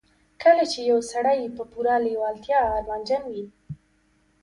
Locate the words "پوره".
1.71-1.95